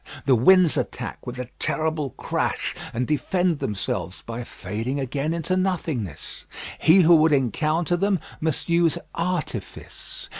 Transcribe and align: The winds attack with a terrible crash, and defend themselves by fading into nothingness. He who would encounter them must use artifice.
The 0.25 0.33
winds 0.33 0.77
attack 0.77 1.27
with 1.27 1.37
a 1.37 1.49
terrible 1.59 2.09
crash, 2.17 2.73
and 2.91 3.05
defend 3.05 3.59
themselves 3.59 4.23
by 4.25 4.43
fading 4.43 4.97
into 4.97 5.55
nothingness. 5.55 6.45
He 6.79 7.01
who 7.01 7.15
would 7.17 7.31
encounter 7.33 7.95
them 7.95 8.19
must 8.39 8.67
use 8.67 8.97
artifice. 9.13 10.29